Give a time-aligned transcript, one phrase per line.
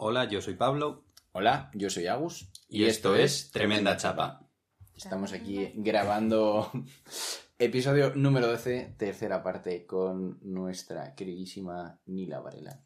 [0.00, 1.02] Hola, yo soy Pablo.
[1.32, 2.52] Hola, yo soy Agus.
[2.68, 4.48] Y, esto es Tremenda Chapa.
[4.94, 6.70] Estamos aquí grabando
[7.58, 12.80] episodio número 12, tercera parte, con nuestra queridísima Nila Varela.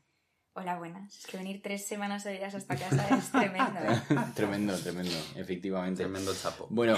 [0.54, 1.18] Hola, buenas.
[1.18, 3.80] Es que venir tres semanas seguidas hasta casa es tremendo.
[3.80, 4.16] ¿eh?
[4.34, 6.04] tremendo, tremendo, efectivamente.
[6.04, 6.66] Tremendo chapo.
[6.70, 6.96] Bueno,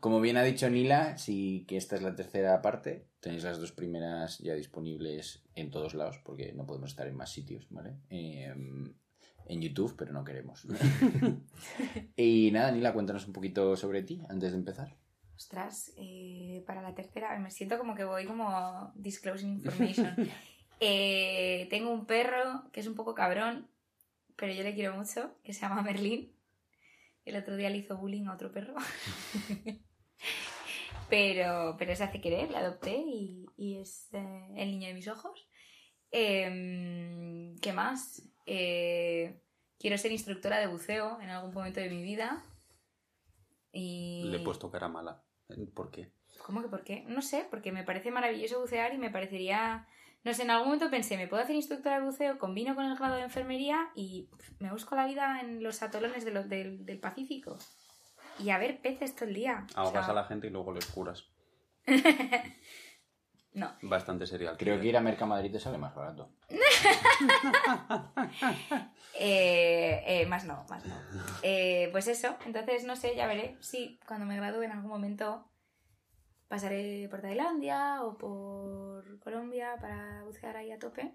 [0.00, 3.10] como bien ha dicho Nila, sí que esta es la tercera parte.
[3.20, 7.30] Tenéis las dos primeras ya disponibles en todos lados, porque no podemos estar en más
[7.30, 7.94] sitios, ¿vale?
[8.10, 8.52] Eh,
[9.48, 10.66] en YouTube, pero no queremos.
[12.16, 14.96] y nada, Nila, cuéntanos un poquito sobre ti antes de empezar.
[15.36, 20.14] Ostras, eh, para la tercera me siento como que voy como disclosing information.
[20.78, 23.66] Eh, tengo un perro que es un poco cabrón,
[24.36, 26.36] pero yo le quiero mucho, que se llama Merlín.
[27.24, 28.74] El otro día le hizo bullying a otro perro.
[31.08, 35.08] pero, pero se hace querer, le adopté y, y es eh, el niño de mis
[35.08, 35.48] ojos.
[36.10, 38.22] Em, ¿Qué más?
[38.46, 39.40] Eh,
[39.78, 42.42] quiero ser instructora de buceo en algún momento de mi vida.
[43.72, 44.24] Y...
[44.30, 45.22] Le he puesto cara mala.
[45.74, 46.12] ¿Por qué?
[46.44, 47.04] ¿Cómo que por qué?
[47.08, 49.86] No sé, porque me parece maravilloso bucear y me parecería...
[50.24, 52.96] No sé, en algún momento pensé, me puedo hacer instructora de buceo, combino con el
[52.96, 56.98] grado de enfermería y me busco la vida en los atolones de los, del, del
[56.98, 57.58] Pacífico.
[58.40, 59.66] Y a ver peces todo el día.
[59.76, 61.28] O Ahogas sea, a la gente y luego les curas.
[63.56, 63.74] No.
[63.80, 64.58] Bastante serial.
[64.58, 66.30] Creo que ir a Mercamadrid te sale más barato.
[69.18, 70.94] Eh, eh, más no, más no.
[71.42, 73.56] Eh, pues eso, entonces no sé, ya veré.
[73.60, 75.50] Sí, cuando me gradúe en algún momento
[76.48, 81.14] pasaré por Tailandia o por Colombia para bucear ahí a tope.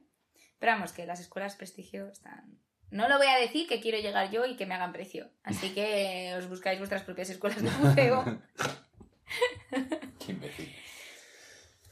[0.58, 2.58] Pero vamos, que las escuelas prestigio están...
[2.90, 5.30] No lo voy a decir que quiero llegar yo y que me hagan precio.
[5.44, 8.42] Así que os buscáis vuestras propias escuelas de buceo.
[10.26, 10.71] Qué imbécil.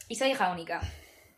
[0.09, 0.81] Y soy hija única.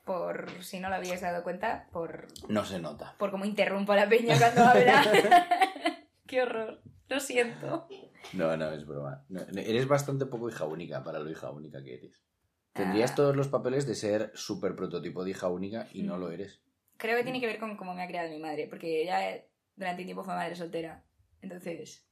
[0.05, 3.15] Por si no lo habíais dado cuenta, por, No se nota.
[3.19, 5.03] por cómo interrumpo a la peña cuando habla.
[6.27, 6.81] Qué horror.
[7.07, 7.87] Lo siento.
[8.33, 9.23] No, no, es broma.
[9.29, 12.23] No, eres bastante poco hija única para lo hija única que eres.
[12.73, 13.15] Tendrías Ah.
[13.15, 16.19] todos los papeles de ser súper prototipo de hija única y no Mm.
[16.21, 16.61] lo eres.
[16.97, 19.43] Creo que tiene que ver con cómo me ha criado mi madre, porque ella
[19.75, 21.03] durante un tiempo fue madre soltera.
[21.41, 22.07] Entonces,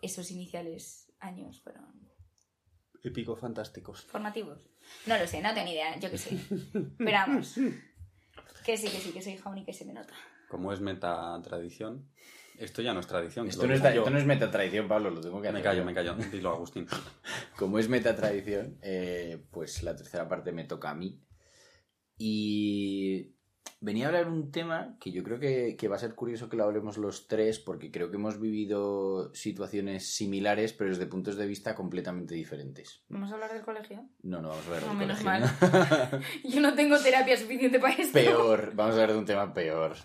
[0.00, 2.08] esos iniciales años fueron
[3.04, 4.02] Épico fantásticos.
[4.06, 4.58] formativos.
[5.06, 6.36] No lo sé, no tengo ni idea, yo qué sé.
[6.98, 7.54] Pero vamos,
[8.64, 10.14] que sí, que sí, que soy hija única y se me nota.
[10.48, 12.08] Como es meta tradición.
[12.58, 13.48] Esto ya no es tradición.
[13.48, 15.84] Esto no, es, esto no es metatradición, Pablo, lo tengo que Me hacer callo, yo.
[15.84, 16.14] me callo.
[16.30, 16.86] Dilo, Agustín.
[17.56, 21.20] Como es metatradición, eh, pues la tercera parte me toca a mí.
[22.16, 23.34] Y
[23.80, 26.56] venía a hablar un tema que yo creo que, que va a ser curioso que
[26.56, 31.46] lo hablemos los tres, porque creo que hemos vivido situaciones similares, pero desde puntos de
[31.46, 33.02] vista completamente diferentes.
[33.08, 34.08] ¿Vamos a hablar del colegio?
[34.22, 36.24] No, no, vamos a hablar No, del menos colegio, ¿no?
[36.50, 38.14] Yo no tengo terapia suficiente para esto.
[38.14, 39.96] Peor, vamos a hablar de un tema peor.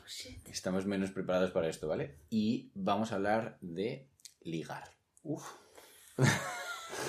[0.45, 2.19] Estamos menos preparados para esto, ¿vale?
[2.29, 4.09] Y vamos a hablar de
[4.41, 4.91] ligar.
[5.23, 5.45] Uf.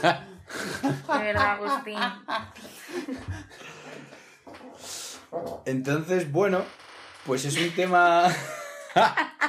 [0.00, 1.96] De verdad, Agustín.
[5.64, 6.64] Entonces, bueno,
[7.26, 8.28] pues es un tema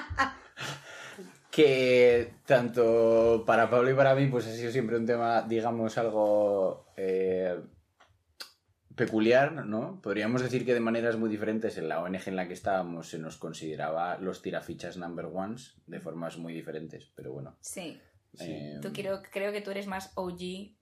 [1.52, 6.86] que tanto para Pablo y para mí pues ha sido siempre un tema, digamos, algo
[6.96, 7.60] eh,
[8.96, 10.00] peculiar, ¿no?
[10.02, 13.20] Podríamos decir que de maneras muy diferentes en la ONG en la que estábamos se
[13.20, 17.58] nos consideraba los tirafichas number ones de formas muy diferentes, pero bueno.
[17.62, 18.00] Sí,
[18.40, 20.76] eh, tú quiero, creo que tú eres más OG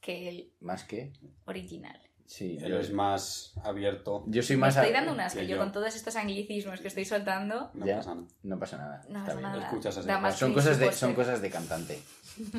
[0.00, 1.12] que el Más que...
[1.46, 1.98] original.
[2.26, 4.24] Sí, Él yo, es más abierto.
[4.26, 4.76] yo soy Me más...
[4.76, 5.60] estoy dando un asco que yo yo.
[5.60, 7.70] con todos estos anglicismos que estoy soltando.
[7.74, 7.96] No Ya.
[7.98, 8.26] pasa nada.
[8.42, 9.04] No pasa nada.
[9.08, 9.64] No pasa nada.
[9.64, 10.08] Escuchas así.
[10.38, 12.00] Son cosas, de, son cosas de cantante.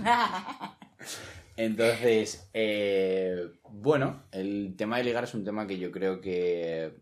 [1.58, 6.98] Entonces, eh, bueno, el tema de ligar es un tema que yo creo que,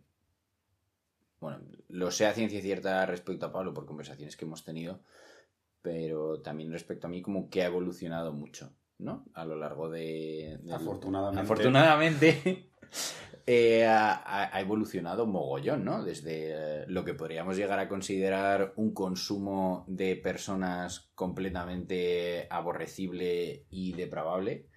[1.39, 1.59] bueno,
[1.89, 4.99] lo sé a ciencia cierta respecto a Pablo por conversaciones que hemos tenido,
[5.81, 8.71] pero también respecto a mí como que ha evolucionado mucho,
[9.03, 9.25] ¿no?
[9.33, 10.59] A lo largo de...
[10.71, 11.41] Afortunadamente.
[11.41, 12.69] Afortunadamente.
[13.45, 16.03] eh, ha, ha evolucionado mogollón, ¿no?
[16.03, 23.93] Desde eh, lo que podríamos llegar a considerar un consumo de personas completamente aborrecible y
[23.93, 24.67] depravable.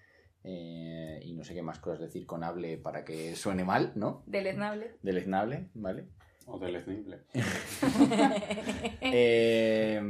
[0.43, 4.23] eh, y no sé qué más cosas decir con hable para que suene mal, ¿no?
[4.27, 4.97] Deleznable.
[5.03, 6.06] Deleznable, ¿vale?
[6.47, 7.21] O del esnible.
[9.00, 10.00] Eh,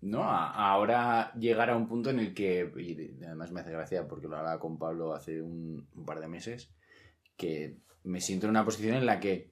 [0.00, 4.28] no, ahora llegar a un punto en el que, y además me hace gracia porque
[4.28, 6.70] lo hablaba con Pablo hace un, un par de meses,
[7.36, 9.50] que me siento en una posición en la que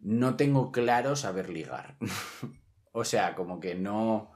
[0.00, 1.96] no tengo claro saber ligar.
[2.92, 4.32] o sea, como que no...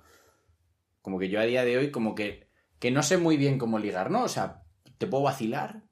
[1.02, 2.50] Como que yo a día de hoy, como que,
[2.80, 4.24] que no sé muy bien cómo ligar, ¿no?
[4.24, 4.64] O sea,
[4.98, 5.84] te puedo vacilar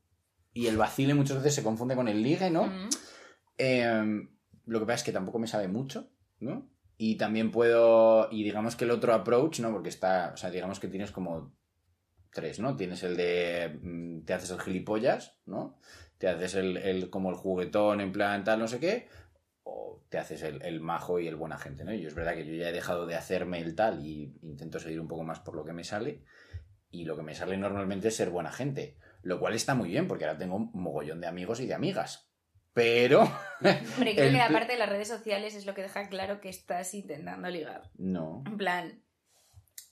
[0.53, 2.69] y el vacile muchas veces se confunde con el ligue, ¿no?
[3.59, 4.27] Eh,
[4.67, 6.11] lo que pasa es que tampoco me sabe mucho,
[6.41, 6.69] ¿no?
[6.97, 9.73] Y también puedo, y digamos que el otro approach, ¿no?
[9.73, 11.55] Porque está, o sea, digamos que tienes como
[12.33, 12.77] tres, ¿no?
[12.77, 15.79] Tienes el de, mm, te haces el gilipollas, ¿no?
[16.19, 19.09] Te haces el, el como el juguetón en plan tal, no sé qué,
[19.65, 21.93] o te haces el, el majo y el buena gente, ¿no?
[21.93, 25.01] Y es verdad que yo ya he dejado de hacerme el tal y intento seguir
[25.01, 26.23] un poco más por lo que me sale.
[26.91, 28.97] Y lo que me sale normalmente es ser buena gente.
[29.23, 32.31] Lo cual está muy bien, porque ahora tengo un mogollón de amigos y de amigas.
[32.73, 33.29] Pero.
[33.65, 36.09] Hombre, creo El que la pl- parte de las redes sociales es lo que deja
[36.09, 37.91] claro que estás intentando ligar.
[37.97, 39.03] No, En plan,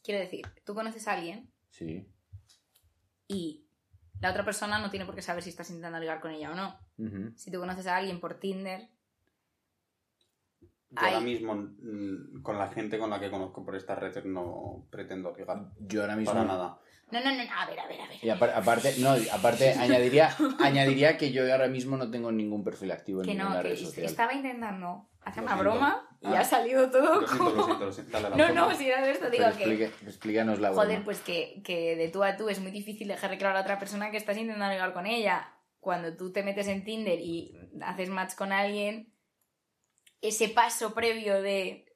[0.03, 2.07] quiero decir, tú conoces a alguien sí.
[3.29, 3.67] y
[4.21, 6.55] la otra persona no tiene por qué saber si estás intentando ligar con ella o
[6.55, 6.79] no.
[7.37, 8.89] Si tú conoces a alguien por Tinder,
[10.91, 14.87] Yo ahora mismo, mm, con la gente con la que conozco por estas redes, no
[14.91, 15.71] pretendo ligar.
[15.81, 16.33] Yo ahora mismo.
[16.35, 16.79] Para nada.
[17.13, 18.17] No, no, no, no, a ver, a ver, a ver.
[18.25, 22.91] Y apar- aparte, no, aparte añadiría, añadiría que yo ahora mismo no tengo ningún perfil
[22.91, 24.07] activo en que no, ninguna que red social.
[24.07, 26.41] estaba intentando hacer una broma y Ah.
[26.41, 27.65] ha salido todo Lo siento, lo como...
[27.67, 28.13] siento, lo siento.
[28.13, 29.65] Dale a la No, no, si era de esto, Pero digo que...
[29.65, 31.05] explique- explícanos la Joder, broma.
[31.05, 33.79] pues que, que de tú a tú es muy difícil dejarle claro a la otra
[33.79, 35.49] persona que estás intentando ligar con ella.
[35.81, 39.13] Cuando tú te metes en Tinder y haces match con alguien,
[40.21, 41.87] ese paso previo de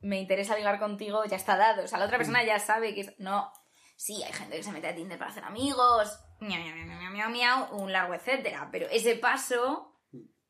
[0.00, 1.84] me interesa ligar contigo ya está dado.
[1.84, 3.14] O sea, la otra persona ya sabe que es...
[3.18, 3.50] No,
[3.98, 7.12] sí, hay gente que se mete a Tinder para hacer amigos, miau, miau, miau, miau,
[7.12, 8.68] miau, miau, un largo etcétera.
[8.70, 9.92] Pero ese paso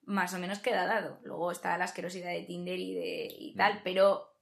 [0.04, 1.18] más o menos queda dado.
[1.24, 4.34] Luego está la asquerosidad de Tinder y, de, y tal, pero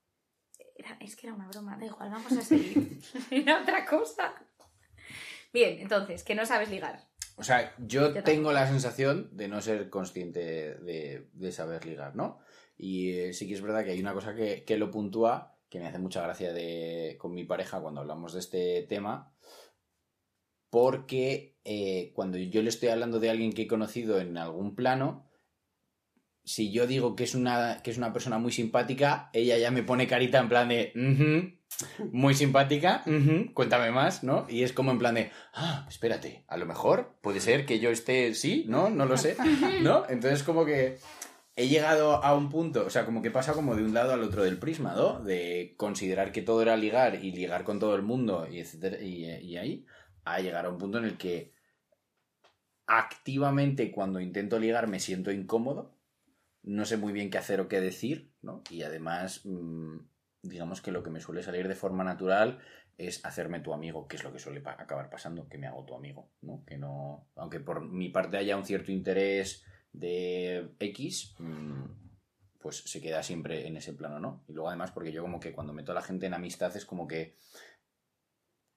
[0.76, 3.00] era- es que era una broma, da igual, vamos a seguir.
[3.30, 4.34] era otra cosa.
[5.52, 7.08] Bien, entonces, que no sabes ligar.
[7.36, 12.16] O sea, yo Yo tengo la sensación de no ser consciente de, de saber ligar,
[12.16, 12.38] ¿no?
[12.78, 15.80] Y eh, sí que es verdad que hay una cosa que, que lo puntúa, que
[15.80, 19.32] me hace mucha gracia de, con mi pareja cuando hablamos de este tema,
[20.70, 25.28] porque eh, cuando yo le estoy hablando de alguien que he conocido en algún plano,
[26.44, 29.82] si yo digo que es una, que es una persona muy simpática, ella ya me
[29.82, 33.02] pone carita en plan de, "Ujú, muy simpática,
[33.52, 34.46] cuéntame más, ¿no?
[34.48, 37.90] Y es como en plan de, ah, espérate, a lo mejor puede ser que yo
[37.90, 38.88] esté, sí, ¿no?
[38.90, 39.36] No lo sé,
[39.82, 40.04] ¿no?
[40.08, 40.98] Entonces como que
[41.56, 44.22] he llegado a un punto, o sea, como que pasa como de un lado al
[44.22, 45.20] otro del prisma, ¿no?
[45.20, 49.24] De considerar que todo era ligar y ligar con todo el mundo y etcétera, y,
[49.24, 49.86] y ahí,
[50.24, 51.54] a llegar a un punto en el que
[52.86, 55.96] activamente cuando intento ligar me siento incómodo,
[56.62, 58.62] no sé muy bien qué hacer o qué decir, ¿no?
[58.70, 59.98] Y además, mm,
[60.42, 62.60] digamos que lo que me suele salir de forma natural
[62.98, 65.94] es hacerme tu amigo, que es lo que suele acabar pasando, que me hago tu
[65.94, 66.64] amigo, ¿no?
[66.66, 69.64] Que no, aunque por mi parte haya un cierto interés
[69.96, 71.84] de X, mm,
[72.60, 74.44] pues se queda siempre en ese plano, ¿no?
[74.48, 76.84] Y luego además porque yo como que cuando meto a la gente en amistad es
[76.84, 77.36] como que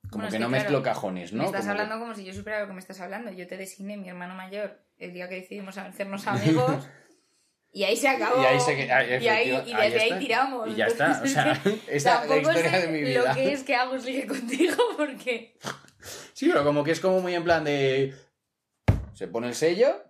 [0.10, 1.40] como Bueno, es que no claro, mezclo cajones, ¿no?
[1.40, 3.32] me estás Como que- hablando como si yo supiera lo que me estás hablando.
[3.32, 6.88] Yo te designé mi hermano mayor el día que decidimos hacernos amigos
[7.74, 8.42] y ahí se acabó.
[8.42, 10.70] Y ahí se que- ahí, Y ahí- efectiva- y desde ahí tiramos.
[10.70, 11.22] Y ya está.
[11.24, 11.52] O sea,
[11.90, 13.28] esa es la historia sé de mi vida.
[13.28, 15.58] lo que es que Agus ligue contigo porque...
[16.34, 18.16] Sí, pero como que es como muy en plan de.
[19.14, 20.02] Se pone el sello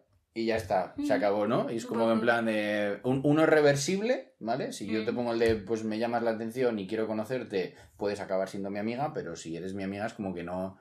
[0.41, 0.93] y ya está.
[0.97, 1.17] Se Mm.
[1.17, 1.71] acabó, ¿no?
[1.71, 2.99] Y es como en plan de.
[3.03, 4.71] un- uno es reversible, ¿vale?
[4.73, 5.15] Si yo te Mm.
[5.15, 8.79] pongo el de, pues me llamas la atención y quiero conocerte, puedes acabar siendo mi
[8.79, 10.77] amiga, pero si eres mi amiga es como que no.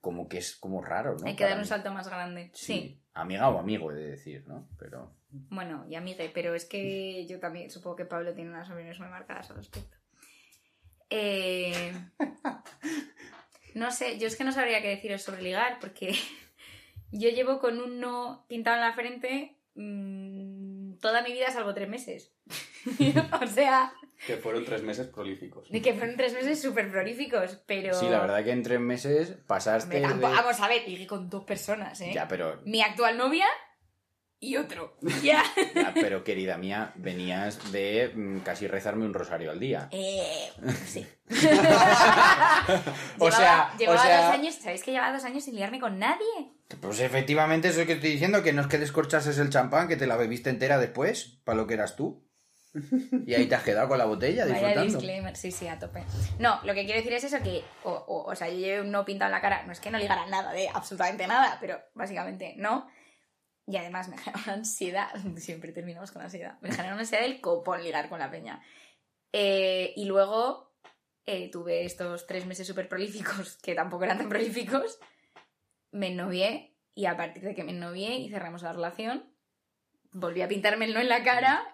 [0.00, 1.26] Como que es como raro, ¿no?
[1.26, 1.68] Hay que Para dar un mí.
[1.68, 2.50] salto más grande.
[2.54, 2.96] sí.
[3.12, 4.68] Amiga o amigo, he de decir, ¿no?
[4.78, 5.14] Pero.
[5.30, 9.08] Bueno, y amigue, pero es que yo también supongo que Pablo tiene unas opiniones muy
[9.08, 9.96] marcadas al respecto.
[11.10, 11.92] Eh,
[13.74, 16.12] No sé, yo es que no sabría qué deciros sobre ligar, porque
[17.12, 21.88] yo llevo con un no pintado en la frente mm, toda mi vida salvo tres
[21.88, 22.32] meses.
[23.42, 23.92] o sea,
[24.26, 25.70] Que fueron tres meses prolíficos.
[25.70, 27.94] de que fueron tres meses súper prolíficos, pero...
[27.94, 29.96] Sí, la verdad que en tres meses pasaste.
[29.96, 32.10] Hombre, tampoco- de- Vamos a ver, ligué con dos personas, ¿eh?
[32.14, 32.60] Ya, pero.
[32.64, 33.46] Mi actual novia
[34.40, 34.96] y otro.
[35.22, 35.42] Ya.
[35.74, 39.88] ya, pero querida mía, venías de mm, casi rezarme un rosario al día.
[39.92, 40.50] Eh,
[40.86, 41.06] sí.
[43.18, 45.80] O Llevaba- sea, llevaba o sea- dos años, ¿sabéis que llevaba dos años sin liarme
[45.80, 46.52] con nadie?
[46.80, 50.06] Pues efectivamente, eso que estoy diciendo, que no es que descorchases el champán, que te
[50.06, 52.26] la bebiste entera después, para lo que eras tú.
[53.26, 54.84] Y ahí te has quedado con la botella Vaya disfrutando.
[54.98, 56.04] disclaimer, sí, sí, a tope.
[56.38, 59.28] No, lo que quiero decir es eso que, o, o, o sea, yo no pintado
[59.28, 62.88] en la cara, no es que no ligara nada de absolutamente nada, pero básicamente no.
[63.70, 67.40] Y además me genera una ansiedad, siempre terminamos con ansiedad, me genera una ansiedad del
[67.40, 68.60] copón ligar con la peña.
[69.32, 70.72] Eh, y luego
[71.24, 74.98] eh, tuve estos tres meses súper prolíficos, que tampoco eran tan prolíficos,
[75.92, 79.32] me ennovié y a partir de que me ennovié y cerramos la relación,
[80.10, 81.72] volví a pintarme el no en la cara.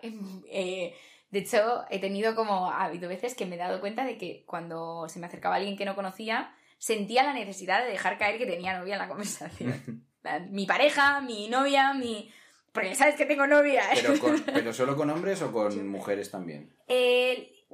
[0.50, 0.94] eh,
[1.30, 4.44] de hecho, he tenido como, ha habido veces que me he dado cuenta de que
[4.44, 8.46] cuando se me acercaba alguien que no conocía, sentía la necesidad de dejar caer que
[8.46, 10.06] tenía novia en la conversación.
[10.50, 12.32] Mi pareja, mi novia, mi...
[12.72, 13.92] Porque sabes que tengo novia.
[13.92, 13.98] ¿eh?
[14.02, 16.76] Pero, con- pero solo con hombres o con mujeres también.
[16.88, 17.64] Eh,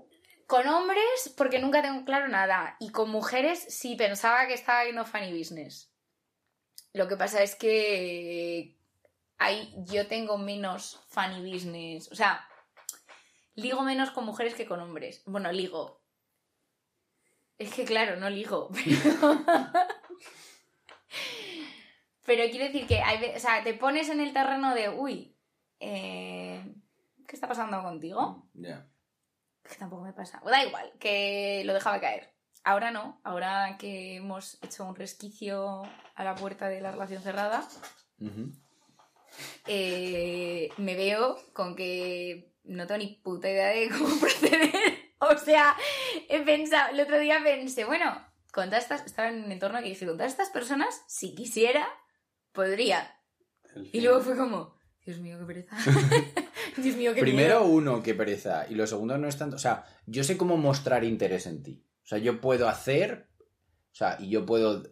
[0.47, 2.77] con hombres, porque nunca tengo claro nada.
[2.79, 5.91] Y con mujeres, sí pensaba que estaba viendo funny business.
[6.93, 8.77] Lo que pasa es que
[9.39, 12.13] ahí yo tengo menos funny business.
[12.13, 12.47] O sea,
[13.55, 15.23] ligo menos con mujeres que con hombres.
[15.25, 16.02] Bueno, ligo.
[17.59, 18.71] Es que claro, no ligo.
[22.25, 25.37] Pero, pero quiero decir que hay, o sea, te pones en el terreno de, uy,
[25.81, 26.65] eh,
[27.27, 28.49] ¿qué está pasando contigo?
[28.55, 28.89] Ya.
[29.63, 30.41] Que tampoco me pasa.
[30.45, 32.33] Da igual, que lo dejaba caer.
[32.65, 35.83] Ahora no, ahora que hemos hecho un resquicio
[36.15, 37.69] a la puerta de la relación cerrada,
[39.67, 45.02] eh, me veo con que no tengo ni puta idea de cómo proceder.
[45.31, 45.76] O sea,
[46.29, 48.12] he pensado, el otro día pensé, bueno,
[48.52, 51.87] con todas estas, estaba en un entorno que dije, con todas estas personas, si quisiera,
[52.52, 53.14] podría.
[53.93, 54.75] Y luego fue como,
[55.07, 55.76] Dios mío, qué pereza.
[56.76, 57.73] Dios mío, qué Primero miedo.
[57.73, 58.67] uno, qué pereza.
[58.69, 59.57] Y lo segundo no es tanto.
[59.57, 61.85] O sea, yo sé cómo mostrar interés en ti.
[62.05, 63.29] O sea, yo puedo hacer.
[63.93, 64.83] O sea, y yo puedo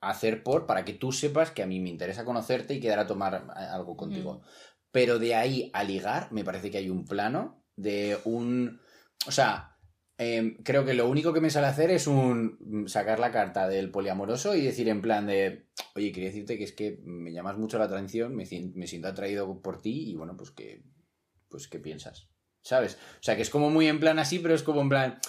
[0.00, 3.06] hacer por para que tú sepas que a mí me interesa conocerte y quedar a
[3.06, 4.42] tomar a- algo contigo.
[4.92, 8.80] Pero de ahí a ligar, me parece que hay un plano de un.
[9.26, 9.72] O sea.
[10.18, 13.90] em, creo que lo único que me sale hacer es un sacar la carta del
[13.90, 17.76] poliamoroso y decir en plan de oye quería decirte que es que me llamas mucho
[17.78, 18.44] la atención me,
[18.74, 20.82] me siento atraído por ti y bueno pues que
[21.50, 22.30] pues qué piensas
[22.62, 25.20] sabes o sea que es como muy en plan así pero es como en plan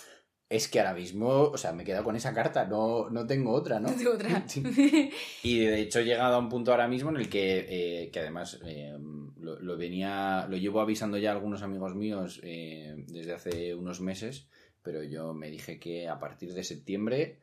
[0.49, 3.51] es que ahora mismo o sea me he quedado con esa carta no no tengo
[3.51, 4.45] otra no No tengo otra.
[5.43, 8.19] Y de hecho he llegado a un punto ahora mismo en el que, eh, que
[8.19, 8.97] además eh,
[9.37, 14.01] lo, lo venía, lo llevo avisando ya a algunos amigos míos eh, desde hace unos
[14.01, 14.47] meses,
[14.81, 17.39] pero yo me dije que a partir de septiembre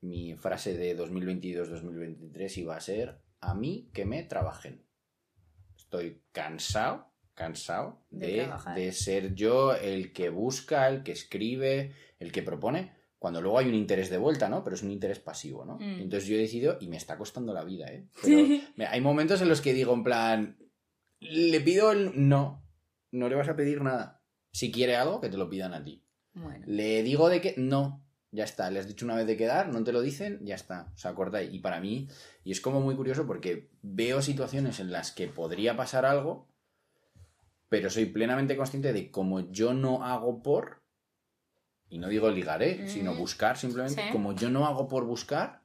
[0.00, 4.84] mi frase de 2022-2023 iba a ser a mí que me trabajen.
[5.76, 12.42] Estoy cansado, cansado De de, ser yo el que busca, el que escribe, el que
[12.42, 14.64] propone, cuando luego hay un interés de vuelta, ¿no?
[14.64, 15.76] Pero es un interés pasivo, ¿no?
[15.76, 16.00] Mm.
[16.00, 18.06] Entonces yo he decidido, y me está costando la vida, ¿eh?
[18.76, 20.58] Pero hay momentos en los que digo, en plan,
[21.20, 22.28] le pido el...
[22.28, 22.64] No,
[23.12, 24.22] no le vas a pedir nada.
[24.52, 26.04] Si quiere algo, que te lo pidan a ti.
[26.34, 26.64] Bueno.
[26.66, 27.54] Le digo de que...
[27.56, 28.70] No, ya está.
[28.70, 30.90] Le has dicho una vez de quedar, no te lo dicen, ya está.
[30.94, 31.50] O sea, corta ahí.
[31.52, 32.08] Y para mí,
[32.42, 36.48] y es como muy curioso porque veo situaciones en las que podría pasar algo,
[37.72, 40.82] pero soy plenamente consciente de como yo no hago por...
[41.88, 43.18] Y no digo ligaré, sino Mm.
[43.18, 44.02] buscar simplemente.
[44.04, 44.08] Sí.
[44.12, 45.62] Como yo no hago por buscar,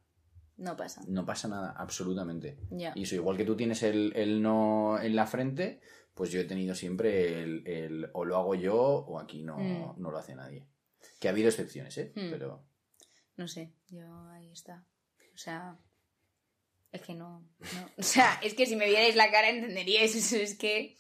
[0.55, 1.01] No pasa.
[1.05, 2.57] no pasa nada, absolutamente.
[2.95, 5.81] Y eso, igual que tú tienes el, el no en la frente,
[6.13, 10.01] pues yo he tenido siempre el, el o lo hago yo o aquí no, Mm.
[10.01, 10.65] no lo hace nadie.
[11.19, 12.13] Que ha habido excepciones, ¿eh?
[12.15, 12.29] Mm.
[12.31, 12.63] Pero
[13.35, 14.85] No sé, yo ahí está.
[15.33, 15.77] O sea,
[16.93, 17.89] es que no, no.
[17.97, 20.15] O sea, es que si me vierais la cara entenderíais.
[20.15, 20.95] Eso es que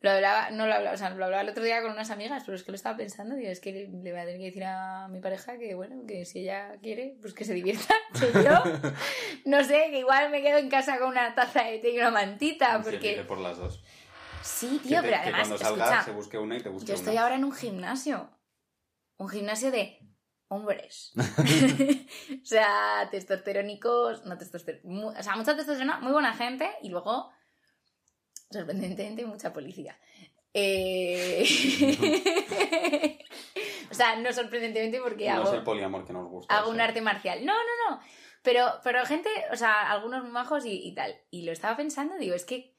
[0.00, 2.42] lo hablaba, no lo hablaba, o sea, lo hablaba el otro día con unas amigas,
[2.44, 3.34] pero es que lo estaba pensando.
[3.34, 6.04] Digo, es que le, le voy a tener que decir a mi pareja que, bueno,
[6.06, 7.94] que si ella quiere, pues que se divierta.
[8.20, 8.62] Que yo,
[9.46, 12.10] no sé, que igual me quedo en casa con una taza de té y una
[12.10, 13.24] mantita, porque.
[13.26, 13.82] por las dos.
[14.42, 16.94] Sí, tío, te- pero además, cuando salga escucha, se busque una y te busque yo
[16.94, 17.22] estoy una.
[17.22, 18.30] ahora en un gimnasio.
[19.18, 19.98] Un gimnasio de
[20.48, 21.12] hombres.
[22.42, 25.18] o sea, testosterónicos, no testosterónicos.
[25.18, 27.30] O sea, mucha testosterona, muy buena gente y luego,
[28.50, 29.98] sorprendentemente, mucha policía.
[30.54, 31.46] Eh,
[33.90, 36.56] o sea, no sorprendentemente porque No hago es el poliamor que nos gusta.
[36.56, 37.44] hago un arte marcial.
[37.44, 38.00] No, no, no.
[38.42, 41.14] Pero, pero gente, o sea, algunos majos y, y tal.
[41.30, 42.74] Y lo estaba pensando, digo, es que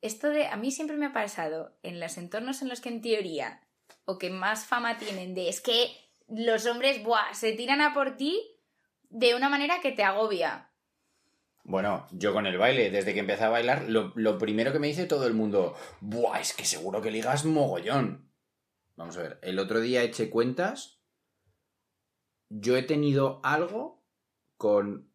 [0.00, 0.46] esto de.
[0.46, 3.60] A mí siempre me ha pasado en los entornos en los que en teoría,
[4.06, 5.94] o que más fama tienen, de es que
[6.26, 8.40] los hombres, buah, se tiran a por ti
[9.10, 10.69] de una manera que te agobia.
[11.70, 14.88] Bueno, yo con el baile, desde que empecé a bailar, lo, lo primero que me
[14.88, 16.40] dice todo el mundo, ¡buah!
[16.40, 18.30] Es que seguro que ligas mogollón.
[18.96, 21.00] Vamos a ver, el otro día eché cuentas.
[22.48, 24.02] Yo he tenido algo
[24.56, 25.08] con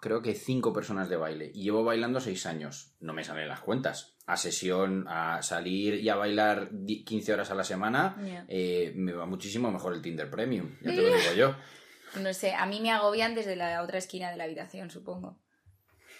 [0.00, 2.96] creo que cinco personas de baile y llevo bailando seis años.
[3.00, 4.16] No me salen las cuentas.
[4.26, 8.16] A sesión, a salir y a bailar di- 15 horas a la semana,
[8.48, 11.54] eh, me va muchísimo mejor el Tinder Premium, ya te lo digo yo.
[12.20, 15.38] No sé, a mí me agobian desde la otra esquina de la habitación, supongo.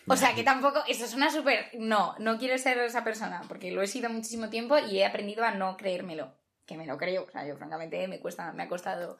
[0.07, 1.71] O sea, que tampoco, eso es una súper...
[1.75, 5.45] No, no quiero ser esa persona, porque lo he sido muchísimo tiempo y he aprendido
[5.45, 6.35] a no creérmelo.
[6.67, 9.19] Que me lo creo, o sea, yo francamente me cuesta, me ha costado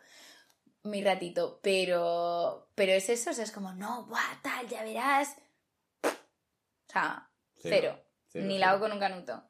[0.83, 5.37] mi ratito, pero, pero es eso, o sea, es como, no, buah, tal, ya verás.
[6.03, 8.01] O sea, cero.
[8.29, 9.43] Cero, Ni la hago con un canuto.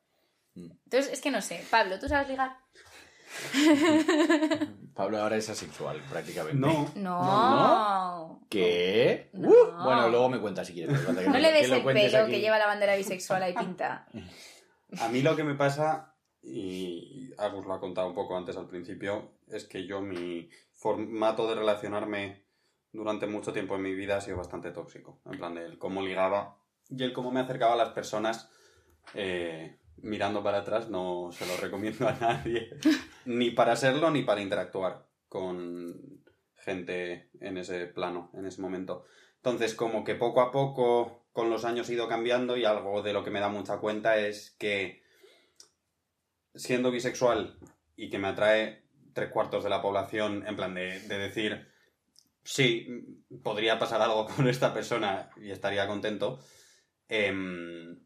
[0.54, 0.70] Mm.
[0.84, 1.64] Entonces, es que no sé.
[1.70, 2.56] Pablo, ¿tú sabes ligar?
[4.94, 6.58] Pablo ahora es asexual, prácticamente.
[6.58, 6.90] No.
[6.96, 8.40] No.
[8.50, 9.30] ¿Qué?
[9.32, 9.48] No.
[9.48, 10.98] Uh, bueno, luego me cuentas si quieres.
[11.00, 12.32] que No me- le des el pelo aquí.
[12.32, 14.06] que lleva la bandera bisexual ahí pinta.
[15.00, 18.66] A mí lo que me pasa, y Agus lo ha contado un poco antes al
[18.66, 22.44] principio, es que yo mi formato de relacionarme
[22.92, 25.20] durante mucho tiempo en mi vida ha sido bastante tóxico.
[25.26, 26.56] En plan, de el cómo ligaba
[26.88, 28.50] y el cómo me acercaba a las personas
[29.14, 32.70] eh, mirando para atrás no se lo recomiendo a nadie.
[33.24, 36.22] ni para serlo ni para interactuar con
[36.56, 39.04] gente en ese plano, en ese momento.
[39.36, 43.12] Entonces, como que poco a poco, con los años he ido cambiando y algo de
[43.12, 45.02] lo que me da mucha cuenta es que
[46.54, 47.58] siendo bisexual
[47.96, 51.68] y que me atrae tres cuartos de la población, en plan de, de decir,
[52.42, 52.86] sí,
[53.42, 56.40] podría pasar algo con esta persona y estaría contento,
[57.08, 57.98] em,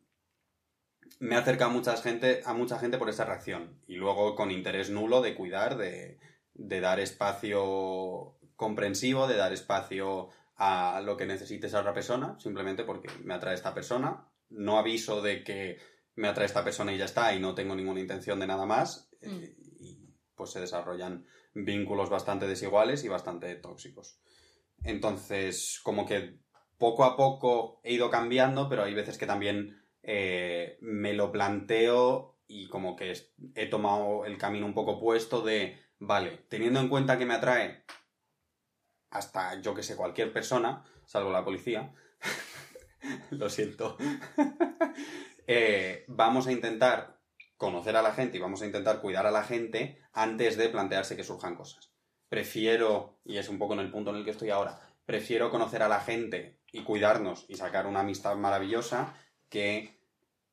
[1.21, 3.81] me acerca a mucha gente, a mucha gente por esa reacción.
[3.87, 6.19] Y luego con interés nulo de cuidar, de,
[6.55, 12.85] de dar espacio comprensivo, de dar espacio a lo que necesite esa otra persona, simplemente
[12.85, 14.29] porque me atrae esta persona.
[14.51, 15.79] No aviso de que
[16.15, 19.11] me atrae esta persona y ya está, y no tengo ninguna intención de nada más.
[19.21, 19.43] Mm.
[19.43, 24.19] eh, Y pues se desarrollan vínculos bastante desiguales y bastante tóxicos.
[24.83, 26.39] Entonces, como que
[26.79, 32.39] poco a poco he ido cambiando, pero hay veces que también eh, me lo planteo
[32.47, 33.15] y como que
[33.55, 37.85] he tomado el camino un poco opuesto de, vale, teniendo en cuenta que me atrae
[39.11, 41.95] hasta, yo que sé, cualquier persona, salvo la policía,
[43.31, 43.97] lo siento,
[45.47, 47.21] Eh, vamos a intentar
[47.57, 51.17] conocer a la gente y vamos a intentar cuidar a la gente antes de plantearse
[51.17, 51.93] que surjan cosas.
[52.29, 55.83] Prefiero, y es un poco en el punto en el que estoy ahora, prefiero conocer
[55.83, 59.15] a la gente y cuidarnos y sacar una amistad maravillosa
[59.55, 60.01] que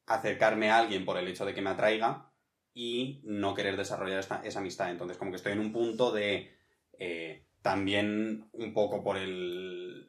[0.06, 2.32] acercarme a alguien por el hecho de que me atraiga
[2.74, 4.92] y no querer desarrollar esta- esa amistad.
[4.92, 6.52] Entonces, como que estoy en un punto de
[7.00, 10.08] eh, también un poco por el,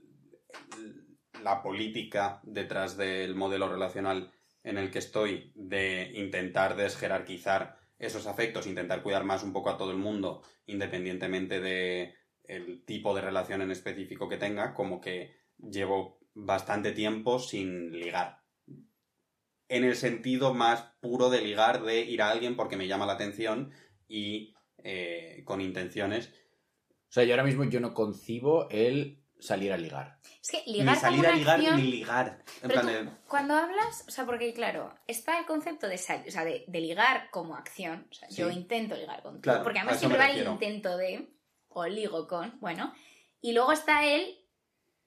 [1.43, 4.31] la política detrás del modelo relacional
[4.63, 9.79] en el que estoy de intentar desjerarquizar esos afectos, intentar cuidar más un poco a
[9.79, 12.15] todo el mundo, independientemente de
[12.85, 18.42] tipo de relación en específico que tenga, como que llevo bastante tiempo sin ligar.
[19.75, 23.15] En el sentido más puro de ligar, de ir a alguien porque me llama la
[23.15, 23.73] atención
[24.09, 24.55] y
[24.85, 26.29] eh, con intenciones.
[27.09, 30.19] O sea, yo ahora mismo yo no concibo el salir a ligar.
[30.43, 32.45] Es que ligar ni salir como a ligar acción- ni ligar.
[32.63, 35.99] En Pero plan tú, de- cuando hablas, o sea, porque claro, está el concepto de,
[35.99, 38.07] sal- o sea, de, de ligar como acción.
[38.11, 39.43] O sea, yo intento ligar contigo.
[39.43, 41.29] Claro, porque a además siempre va el intento de,
[41.69, 42.93] o ligo con, bueno.
[43.41, 44.39] Y luego está el,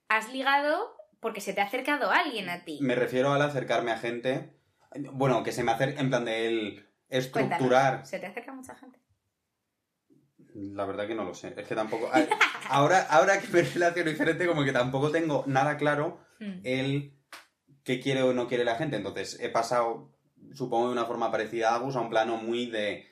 [0.10, 2.80] has ligado porque se te ha acercado alguien a ti.
[2.82, 4.52] Me refiero al acercarme a gente.
[5.14, 7.60] Bueno, que se me acerque en plan de el estructurar.
[8.02, 9.00] Cuéntanos, ¿se te acerca mucha gente?
[10.54, 11.54] La verdad que no lo sé.
[11.58, 12.10] Es que tampoco.
[12.70, 16.60] Ahora, ahora que me relaciono diferente, como que tampoco tengo nada claro Mm.
[16.64, 17.14] el
[17.84, 18.96] qué quiere o no quiere la gente.
[18.98, 20.12] Entonces, he pasado,
[20.54, 23.08] supongo, de una forma parecida a Agus, a un plano muy de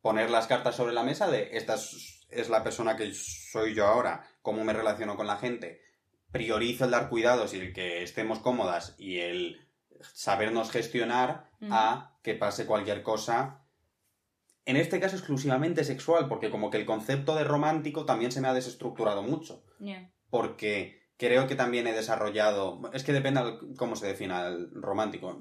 [0.00, 3.86] poner las cartas sobre la mesa de esta es, es la persona que soy yo
[3.86, 5.80] ahora, cómo me relaciono con la gente.
[6.30, 9.66] Priorizo el dar cuidados y el que estemos cómodas y el
[10.12, 13.62] sabernos gestionar a que pase cualquier cosa.
[14.64, 18.48] En este caso exclusivamente sexual, porque como que el concepto de romántico también se me
[18.48, 19.64] ha desestructurado mucho.
[20.30, 23.40] Porque creo que también he desarrollado, es que depende
[23.76, 25.40] cómo se defina el romántico,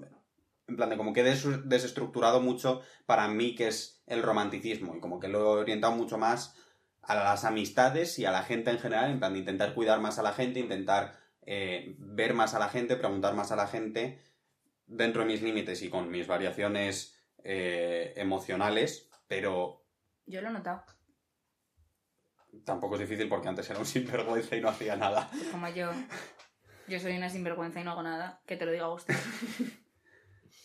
[0.68, 4.96] en plan de como que he des- desestructurado mucho para mí que es el romanticismo
[4.96, 6.56] y como que lo he orientado mucho más
[7.04, 10.20] a las amistades y a la gente en general, en plan de intentar cuidar más
[10.20, 11.14] a la gente, intentar
[11.46, 14.20] eh, ver más a la gente, preguntar más a la gente
[14.88, 19.86] dentro de mis límites y con mis variaciones eh, emocionales, pero
[20.26, 20.84] Yo lo he notado.
[22.66, 25.30] tampoco es difícil porque antes era un sinvergüenza y no hacía nada.
[25.32, 25.92] Pues como yo.
[26.88, 28.42] Yo soy una sinvergüenza y no hago nada.
[28.46, 29.16] Que te lo diga Agustín.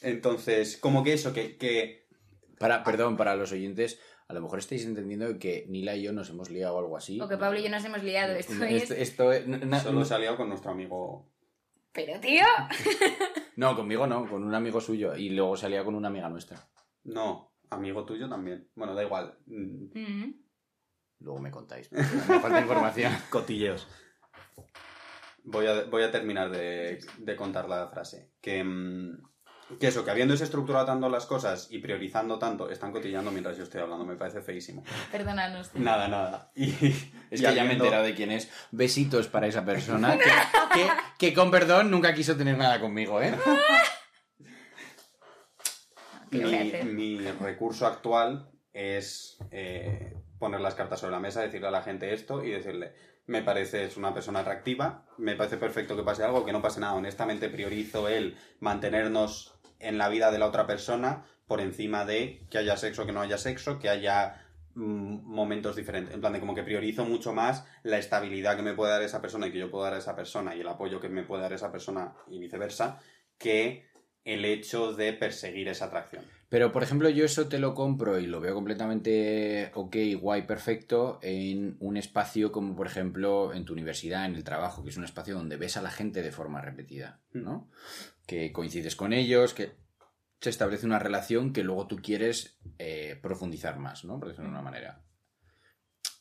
[0.00, 2.06] Entonces, como que eso, que, que
[2.58, 6.30] Para, perdón, para los oyentes, a lo mejor estáis entendiendo que Nila y yo nos
[6.30, 7.20] hemos liado o algo así.
[7.20, 8.34] O que Pablo y yo nos hemos liado.
[8.34, 8.82] Esto es...
[8.82, 11.31] Esto, esto es- na- Solo se ha liado con nuestro amigo.
[11.92, 12.44] Pero tío.
[13.56, 15.14] No, conmigo no, con un amigo suyo.
[15.14, 16.66] Y luego salía con una amiga nuestra.
[17.04, 18.70] No, amigo tuyo también.
[18.74, 19.36] Bueno, da igual.
[19.46, 20.34] Mm, Mm.
[21.20, 21.92] Luego me contáis.
[21.92, 23.12] Me falta información.
[23.30, 23.86] Cotilleos.
[25.44, 28.32] Voy a, voy a terminar de, de contar la frase.
[28.40, 29.22] Que, mm,
[29.78, 33.64] que eso, que habiendo estructurado tanto las cosas y priorizando tanto, están cotillando mientras yo
[33.64, 34.04] estoy hablando.
[34.04, 34.84] Me parece feísimo.
[35.10, 35.70] Perdónanos.
[35.70, 35.82] tío.
[35.82, 36.50] Nada, nada.
[36.54, 36.70] Y,
[37.30, 38.50] Es y que ya me he enterado de quién es.
[38.70, 40.30] Besitos para esa persona que,
[40.74, 43.34] que, que con perdón nunca quiso tener nada conmigo, ¿eh?
[46.30, 52.14] Mi recurso actual es eh, poner las cartas sobre la mesa, decirle a la gente
[52.14, 52.94] esto y decirle,
[53.26, 56.80] me parece es una persona atractiva, me parece perfecto que pase algo, que no pase
[56.80, 56.94] nada.
[56.94, 62.58] Honestamente priorizo el mantenernos en la vida de la otra persona por encima de que
[62.58, 64.42] haya sexo, que no haya sexo, que haya
[64.74, 66.14] mm, momentos diferentes.
[66.14, 69.20] En plan de como que priorizo mucho más la estabilidad que me puede dar esa
[69.20, 71.42] persona y que yo puedo dar a esa persona y el apoyo que me puede
[71.42, 73.00] dar esa persona y viceversa,
[73.38, 73.86] que
[74.24, 76.24] el hecho de perseguir esa atracción.
[76.48, 81.18] Pero, por ejemplo, yo eso te lo compro y lo veo completamente ok, guay, perfecto,
[81.22, 85.04] en un espacio como, por ejemplo, en tu universidad, en el trabajo, que es un
[85.04, 87.70] espacio donde ves a la gente de forma repetida, ¿no?
[88.26, 89.72] Que coincides con ellos, que
[90.40, 94.18] se establece una relación que luego tú quieres eh, profundizar más, ¿no?
[94.18, 95.02] Por decirlo de una manera.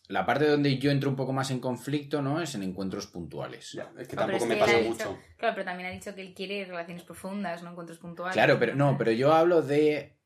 [0.08, 2.42] La parte donde yo entro un poco más en conflicto, ¿no?
[2.42, 3.72] Es en encuentros puntuales.
[3.72, 5.18] Ya, es que No, tampoco es me pasa mucho.
[5.38, 8.34] claro, pero también ha dicho que él quiere relaciones profundas, no encuentros puntuales.
[8.34, 10.18] Claro, pero no, pero yo hablo de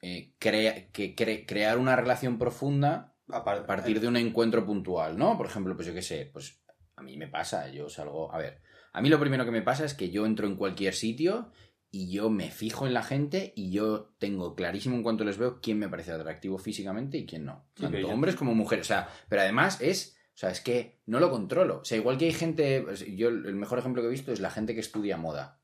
[0.00, 5.16] eh, crea- que cre- crear una relación profunda Apar- a partir de un encuentro puntual,
[5.18, 5.36] ¿no?
[5.36, 6.62] Por ejemplo, pues yo qué sé, pues
[6.96, 9.84] a mí me pasa, yo salgo, a ver, a mí lo primero que me pasa
[9.84, 11.50] es que yo entro en cualquier sitio
[11.90, 15.60] y yo me fijo en la gente y yo tengo clarísimo en cuanto les veo
[15.60, 17.66] quién me parece atractivo físicamente y quién no.
[17.76, 21.20] Sí, Tanto hombres como mujeres, o sea, pero además es, o sea, es que no
[21.20, 21.80] lo controlo.
[21.80, 24.50] O sea, igual que hay gente, yo el mejor ejemplo que he visto es la
[24.50, 25.60] gente que estudia moda,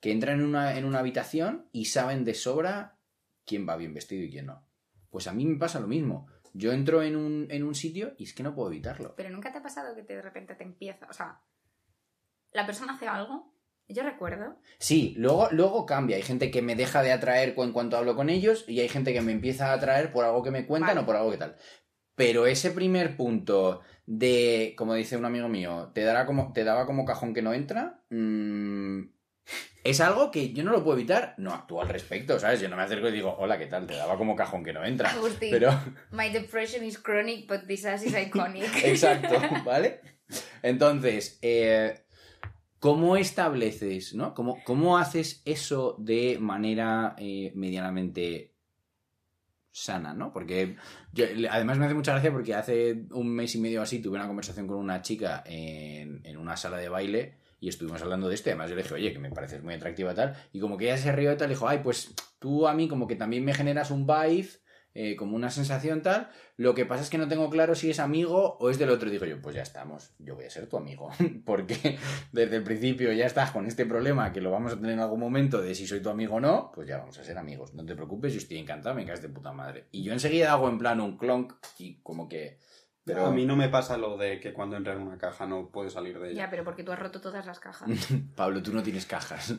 [0.00, 2.98] que entra en una, en una habitación y saben de sobra
[3.44, 4.64] quién va bien vestido y quién no.
[5.10, 6.28] Pues a mí me pasa lo mismo.
[6.52, 9.14] Yo entro en un, en un sitio y es que no puedo evitarlo.
[9.16, 11.40] Pero nunca te ha pasado que te- de repente te empieza, o sea,
[12.54, 13.52] la persona hace algo,
[13.88, 16.16] yo recuerdo, Sí, luego, luego cambia.
[16.16, 19.12] Hay gente que me deja de atraer en cuanto hablo con ellos y hay gente
[19.12, 21.00] que me empieza a atraer por algo que me cuentan Vale.
[21.00, 21.56] o por algo que tal.
[22.14, 26.86] Pero ese primer punto de, como dice un amigo mío, te, dará como, te daba
[26.86, 29.00] como cajón que no entra, mm,
[29.82, 31.34] es algo que yo no lo puedo evitar.
[31.36, 32.60] No actúo al respecto, ¿sabes?
[32.60, 33.86] Yo no me acerco y digo, hola, ¿qué tal?
[33.86, 35.10] Te daba como cajón que no entra.
[35.10, 35.78] Agustín, Pero,
[36.12, 38.70] my depression is chronic, but this ass is iconic.
[38.84, 40.00] Exacto, ¿vale?
[40.62, 42.04] Entonces, eh,
[42.84, 44.34] ¿cómo estableces, ¿no?
[44.34, 48.52] ¿Cómo, cómo haces eso de manera eh, medianamente
[49.70, 50.30] sana, ¿no?
[50.34, 50.76] Porque
[51.50, 54.66] además me hace mucha gracia porque hace un mes y medio así tuve una conversación
[54.66, 58.52] con una chica en, en una sala de baile y estuvimos hablando de esto y
[58.52, 60.98] además yo le dije, oye, que me pareces muy atractiva tal, y como que ella
[60.98, 63.90] se rió y tal, dijo, ay, pues tú a mí como que también me generas
[63.90, 64.50] un vibe,
[64.96, 67.98] eh, como una sensación tal, lo que pasa es que no tengo claro si es
[67.98, 69.10] amigo o es del otro.
[69.10, 71.10] Digo yo, pues ya estamos, yo voy a ser tu amigo.
[71.44, 71.98] Porque
[72.30, 75.18] desde el principio ya estás con este problema que lo vamos a tener en algún
[75.18, 77.74] momento de si soy tu amigo o no, pues ya vamos a ser amigos.
[77.74, 79.88] No te preocupes, yo estoy encantado, me caes de puta madre.
[79.90, 82.58] Y yo enseguida hago en plan un clonk y como que...
[83.06, 85.68] Pero A mí no me pasa lo de que cuando entra en una caja no
[85.68, 86.44] puede salir de ella.
[86.44, 87.90] Ya, pero porque tú has roto todas las cajas.
[88.36, 89.56] Pablo, tú no tienes cajas.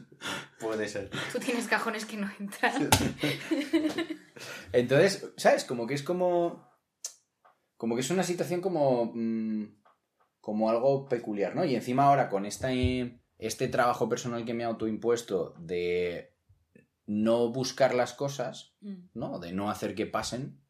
[0.60, 1.12] Puede ser.
[1.32, 2.90] Tú tienes cajones que no entran.
[4.72, 5.64] Entonces, ¿sabes?
[5.66, 6.70] Como que es como...
[7.78, 9.12] Como que es una situación como...
[9.14, 9.84] mm,
[10.42, 11.66] como algo peculiar, ¿no?
[11.66, 16.36] Y encima ahora con esta, este trabajo personal que me he autoimpuesto de
[17.08, 19.10] no buscar las cosas, Mm.
[19.16, 19.40] ¿no?
[19.40, 20.62] De no hacer que pasen,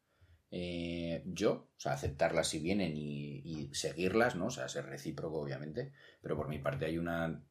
[0.50, 4.46] eh, yo, o sea, aceptarlas si vienen y, y seguirlas, ¿no?
[4.46, 7.44] O sea, ser recíproco, obviamente, pero por mi parte hay una...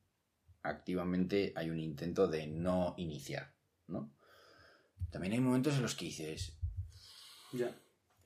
[0.64, 3.54] Activamente hay un intento de no iniciar,
[3.86, 4.12] ¿no?
[5.12, 6.58] También hay momentos en los que dices,
[7.54, 7.72] Ya.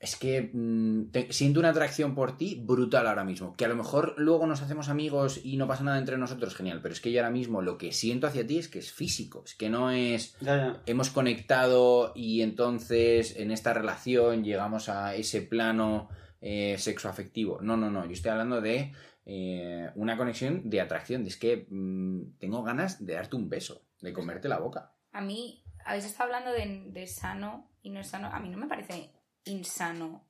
[0.00, 3.54] es que mm, te- siento una atracción por ti brutal ahora mismo.
[3.54, 6.80] Que a lo mejor luego nos hacemos amigos y no pasa nada entre nosotros, genial.
[6.82, 9.42] Pero es que yo ahora mismo lo que siento hacia ti es que es físico.
[9.44, 10.36] Es que no es.
[10.40, 10.82] Ya, ya.
[10.86, 16.08] Hemos conectado y entonces en esta relación llegamos a ese plano
[16.40, 17.60] eh, sexoafectivo.
[17.60, 18.04] No, no, no.
[18.06, 18.92] Yo estoy hablando de
[19.26, 21.26] eh, una conexión de atracción.
[21.26, 24.94] Es que mm, tengo ganas de darte un beso, de comerte la boca.
[25.12, 28.28] A mí, habéis estado hablando de, de sano y no es sano.
[28.32, 29.12] A mí no me parece
[29.44, 30.26] insano.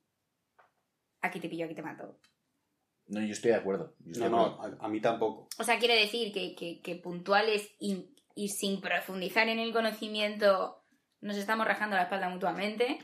[1.21, 2.19] Aquí te pillo, aquí te mato.
[3.07, 3.95] No, yo estoy de acuerdo.
[3.99, 4.77] Yo estoy No, de acuerdo.
[4.77, 5.47] no, a, a mí tampoco.
[5.59, 10.83] O sea, quiere decir que, que, que puntuales y, y sin profundizar en el conocimiento
[11.19, 12.97] nos estamos rajando la espalda mutuamente.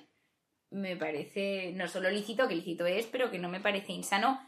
[0.69, 4.39] Me parece no solo lícito, que lícito es, pero que no me parece insano.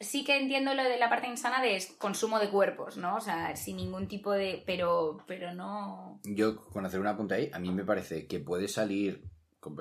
[0.00, 3.16] Sí que entiendo lo de la parte insana de consumo de cuerpos, ¿no?
[3.16, 4.62] O sea, sin ningún tipo de...
[4.66, 6.20] Pero, pero no...
[6.24, 9.24] Yo, con hacer una punta ahí, a mí me parece que puede salir,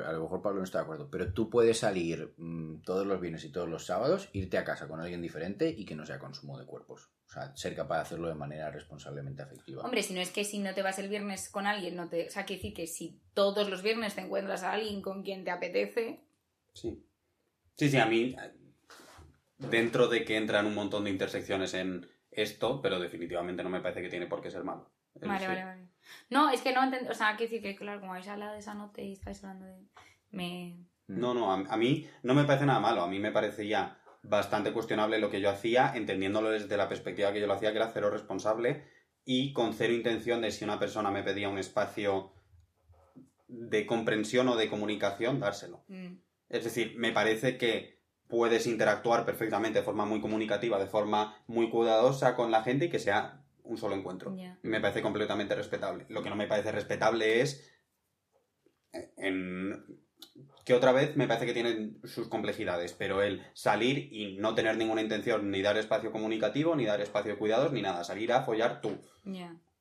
[0.06, 3.20] a lo mejor Pablo no está de acuerdo, pero tú puedes salir mm, todos los
[3.22, 6.20] viernes y todos los sábados, irte a casa con alguien diferente y que no sea
[6.20, 7.10] consumo de cuerpos.
[7.28, 9.84] O sea, ser capaz de hacerlo de manera responsablemente afectiva.
[9.84, 12.28] Hombre, si no es que si no te vas el viernes con alguien, no te...
[12.28, 15.44] O sea, quiere decir que si todos los viernes te encuentras a alguien con quien
[15.44, 16.24] te apetece...
[16.74, 17.04] Sí.
[17.76, 18.36] Sí, sí, a mí.
[19.58, 24.02] Dentro de que entran un montón de intersecciones en esto, pero definitivamente no me parece
[24.02, 24.92] que tiene por qué ser malo.
[25.16, 25.88] Vale, vale, vale.
[26.30, 27.10] No, es que no entiendo.
[27.12, 29.66] O sea, quiero decir que, claro, como habéis hablado de esa nota y estáis hablando
[29.66, 29.80] de.
[30.30, 30.78] Me.
[31.08, 33.02] No, no, a, a mí no me parece nada malo.
[33.02, 37.40] A mí me parecía bastante cuestionable lo que yo hacía, entendiéndolo desde la perspectiva que
[37.40, 38.84] yo lo hacía, que era cero responsable
[39.26, 42.34] y con cero intención de si una persona me pedía un espacio
[43.48, 45.84] de comprensión o de comunicación, dárselo.
[45.88, 46.16] mm,
[46.50, 47.97] Es decir, me parece que
[48.28, 52.90] puedes interactuar perfectamente de forma muy comunicativa, de forma muy cuidadosa con la gente y
[52.90, 54.36] que sea un solo encuentro.
[54.62, 56.06] Me parece completamente respetable.
[56.10, 57.72] Lo que no me parece respetable es
[58.94, 60.02] eh, en
[60.66, 64.76] que otra vez me parece que tienen sus complejidades, pero el salir y no tener
[64.76, 68.44] ninguna intención ni dar espacio comunicativo, ni dar espacio de cuidados, ni nada, salir a
[68.44, 68.98] follar tú,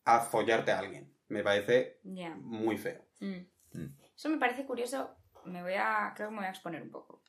[0.05, 3.05] a follarte a alguien, me parece muy feo.
[3.19, 3.47] Mm.
[3.73, 3.97] Mm.
[4.15, 5.17] Eso me parece curioso.
[5.45, 6.13] Me voy a.
[6.15, 7.23] Creo que me voy a exponer un poco.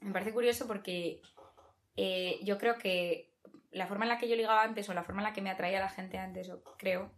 [0.00, 1.20] Me parece curioso porque
[1.96, 3.32] eh, yo creo que
[3.70, 5.50] la forma en la que yo ligaba antes, o la forma en la que me
[5.50, 7.10] atraía la gente antes, o creo,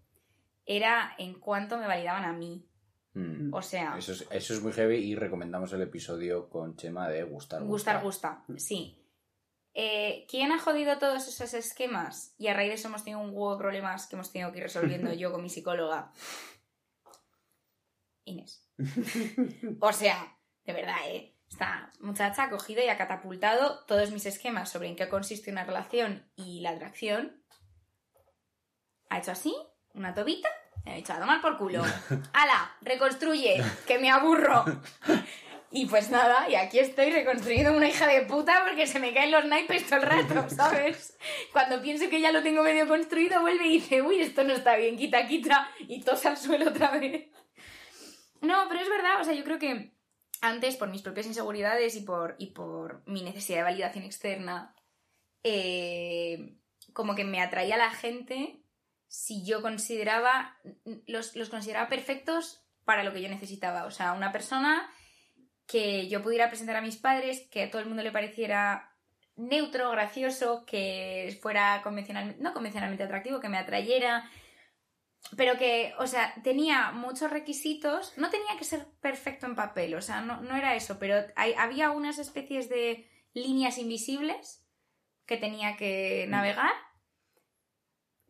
[0.66, 2.64] era en cuanto me validaban a mí.
[3.14, 3.52] Mm.
[3.52, 7.24] O sea, Eso es, eso es muy heavy y recomendamos el episodio con Chema de
[7.24, 7.62] Gustar.
[7.64, 8.44] gustar gusta.
[8.56, 8.98] Sí.
[9.74, 12.34] Eh, ¿Quién ha jodido todos esos esquemas?
[12.36, 14.58] Y a raíz de eso hemos tenido un huevo de problemas que hemos tenido que
[14.58, 16.12] ir resolviendo yo con mi psicóloga.
[18.24, 18.68] Inés.
[19.80, 21.37] O sea, de verdad, ¿eh?
[21.50, 25.64] Esta muchacha ha cogido y ha catapultado todos mis esquemas sobre en qué consiste una
[25.64, 27.42] relación y la atracción.
[29.10, 29.54] Ha hecho así,
[29.94, 30.48] una tobita,
[30.84, 31.82] y ha dicho, a tomar por culo.
[32.32, 32.76] ¡Hala!
[32.82, 33.62] ¡Reconstruye!
[33.86, 34.64] ¡Que me aburro!
[35.70, 39.30] Y pues nada, y aquí estoy reconstruyendo una hija de puta porque se me caen
[39.30, 41.18] los naipes todo el rato, ¿sabes?
[41.52, 44.76] Cuando pienso que ya lo tengo medio construido, vuelve y dice, uy, esto no está
[44.76, 47.28] bien, quita, quita, y tosa al suelo otra vez.
[48.40, 49.92] No, pero es verdad, o sea, yo creo que
[50.40, 54.74] antes, por mis propias inseguridades y por, y por mi necesidad de validación externa,
[55.42, 56.56] eh,
[56.92, 58.62] como que me atraía la gente
[59.08, 60.56] si yo consideraba,
[61.06, 63.84] los, los consideraba perfectos para lo que yo necesitaba.
[63.86, 64.88] O sea, una persona
[65.66, 68.94] que yo pudiera presentar a mis padres, que a todo el mundo le pareciera
[69.36, 74.28] neutro, gracioso, que fuera convencionalmente, no convencionalmente atractivo, que me atrayera,
[75.36, 80.02] pero que, o sea, tenía muchos requisitos, no tenía que ser perfecto en papel, o
[80.02, 84.64] sea, no, no era eso, pero hay- había unas especies de líneas invisibles
[85.26, 86.72] que tenía que navegar.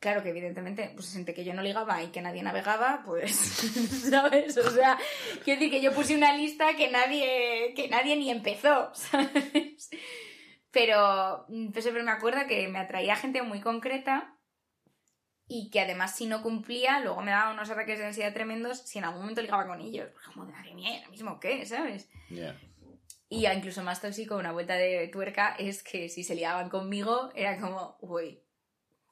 [0.01, 3.33] Claro que evidentemente, pues entre que yo no ligaba y que nadie navegaba, pues,
[4.11, 4.57] ¿sabes?
[4.57, 4.97] O sea,
[5.45, 9.91] quiero decir que yo puse una lista que nadie, que nadie ni empezó, ¿sabes?
[10.71, 14.38] Pero mm, pues siempre me acuerdo que me atraía gente muy concreta
[15.49, 18.99] y que además si no cumplía, luego me daba unos ataques de ansiedad tremendos si
[18.99, 20.11] en algún momento ligaba con ellos.
[20.27, 21.65] Como, madre mía, ¿ahora mismo qué?
[21.65, 22.09] ¿Sabes?
[22.29, 22.55] Ya.
[23.31, 27.59] Y incluso más tóxico, una vuelta de tuerca, es que si se liaban conmigo, era
[27.59, 28.41] como, uy,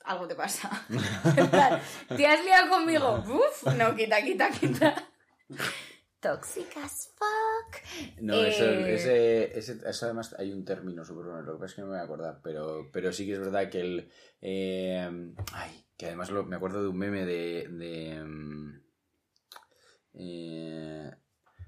[0.04, 0.70] algo te pasa.
[1.36, 1.80] En plan,
[2.16, 3.24] ¿Te has liado conmigo?
[3.26, 5.08] Uf, no, quita, quita, quita.
[6.20, 7.82] Toxic as fuck.
[8.20, 11.66] No, Eh, eso, ese, ese- eso además hay un término súper bueno, lo que pasa
[11.66, 14.10] es que no me voy a acordar, pero, pero sí que es verdad que el...
[14.40, 15.08] eh,
[15.52, 17.68] ay, que además lo- me acuerdo de un meme de...
[17.68, 18.80] de, mm,
[20.14, 21.10] eh,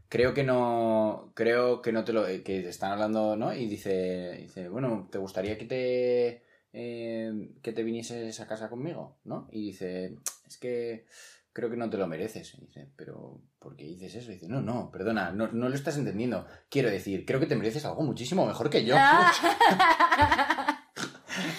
[0.08, 4.38] creo que no creo que no te lo que te están hablando no y dice
[4.40, 9.66] dice bueno te gustaría que te eh, que te vinieses a casa conmigo no y
[9.66, 11.04] dice es que
[11.52, 12.54] creo que no te lo mereces.
[12.54, 14.30] Y dice, pero ¿por qué dices eso?
[14.30, 16.46] Y dice, no, no, perdona, no, no lo estás entendiendo.
[16.68, 18.94] Quiero decir, creo que te mereces algo muchísimo mejor que yo.
[18.96, 20.74] Ah.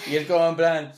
[0.06, 0.92] Y es como en plan,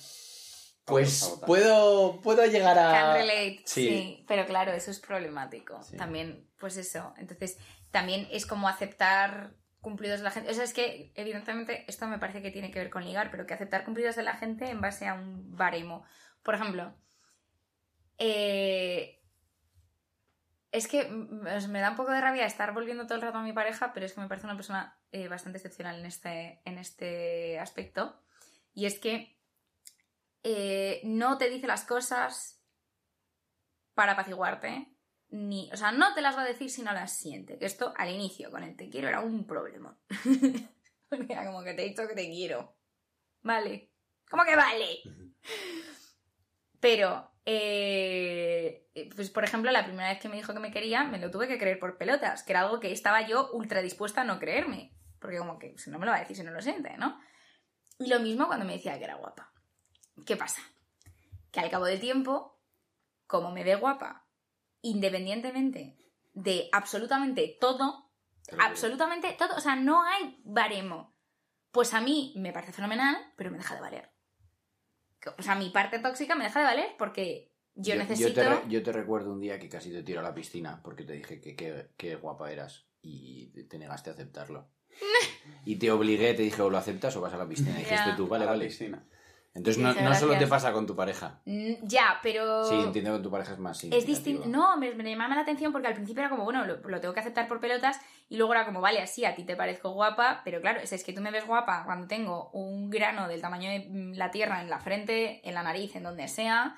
[0.84, 2.92] pues puedo, puedo llegar a...
[2.92, 3.88] Can relate, sí.
[3.88, 4.24] Sí.
[4.26, 5.82] Pero claro, eso es problemático.
[5.82, 5.96] Sí.
[5.96, 7.14] También, pues eso.
[7.18, 7.58] Entonces,
[7.90, 10.50] también es como aceptar cumplidos de la gente.
[10.50, 13.46] O sea, es que, evidentemente, esto me parece que tiene que ver con ligar, pero
[13.46, 16.04] que aceptar cumplidos de la gente en base a un baremo.
[16.42, 16.94] Por ejemplo,
[18.24, 19.20] eh,
[20.70, 23.52] es que me da un poco de rabia estar volviendo todo el rato a mi
[23.52, 27.58] pareja, pero es que me parece una persona eh, bastante excepcional en este, en este
[27.58, 28.22] aspecto.
[28.74, 29.36] Y es que
[30.44, 32.62] eh, no te dice las cosas
[33.94, 34.94] para apaciguarte,
[35.30, 37.58] ni, o sea, no te las va a decir si no las siente.
[37.58, 39.98] Que esto al inicio con el te quiero era un problema.
[41.08, 42.76] Porque era como que te he dicho que te quiero.
[43.42, 43.90] Vale.
[44.30, 45.00] ¿Cómo que vale?
[46.78, 51.18] Pero, eh, pues por ejemplo, la primera vez que me dijo que me quería, me
[51.18, 54.24] lo tuve que creer por pelotas, que era algo que estaba yo ultra dispuesta a
[54.24, 54.94] no creerme.
[55.18, 57.18] Porque como que si no me lo va a decir si no lo siente, ¿no?
[57.98, 59.52] Y lo mismo cuando me decía que era guapa.
[60.26, 60.62] ¿Qué pasa?
[61.50, 62.60] Que al cabo del tiempo,
[63.26, 64.26] como me ve guapa,
[64.80, 65.96] independientemente
[66.34, 68.10] de absolutamente todo,
[68.58, 71.14] absolutamente todo, o sea, no hay baremo.
[71.70, 74.11] Pues a mí me parece fenomenal, pero me deja de valer.
[75.38, 78.32] O sea, mi parte tóxica me deja de valer porque Yo, Yo necesito...
[78.34, 81.04] te, re- yo te recuerdo un día que casi te tiro a la piscina porque
[81.04, 84.68] te dije que qué guapa eras y te- te negaste a aceptarlo.
[85.64, 87.72] y te obligué, te dije o lo aceptas o vas a la piscina.
[87.80, 88.66] Y dijiste tú, vale, A la vale.
[88.66, 89.06] piscina.
[89.54, 91.40] Entonces no, no solo te pasa con tu pareja.
[91.44, 92.64] Mm, Ya, pero...
[92.64, 94.48] Sí, entiendo que con tu pareja es más Es distinto.
[94.48, 97.12] No, me, me llamaba la atención porque al principio era como, bueno, lo, lo tengo
[97.12, 98.00] que aceptar por pelotas.
[98.30, 100.40] Y luego era como, vale, así a ti te parezco guapa.
[100.42, 103.68] Pero claro, es, es que tú me ves guapa cuando tengo un grano del tamaño
[103.70, 106.76] de mm, la tierra en la frente, en la nariz, en donde sea.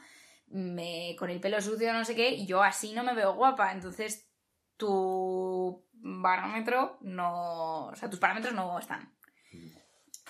[0.48, 2.30] Me, con el pelo sucio, no sé qué.
[2.30, 3.70] Y yo así no me veo guapa.
[3.70, 4.28] Entonces,
[4.76, 7.86] tu barómetro no.
[7.86, 9.14] O sea, tus parámetros no están.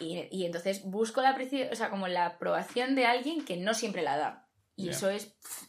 [0.01, 1.37] Y, y entonces busco la
[1.71, 4.49] o sea, como la aprobación de alguien que no siempre la da.
[4.77, 4.91] Y Ya.
[4.93, 5.27] eso es.
[5.27, 5.63] pff,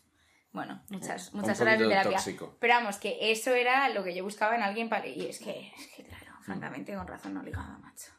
[0.51, 2.11] bueno, muchas, muchas horas de terapia.
[2.17, 2.55] tóxico.
[2.59, 5.05] Pero vamos, que eso era lo que yo buscaba en alguien para.
[5.07, 8.11] Y es que, es que claro, francamente, con razón no ligaba, macho.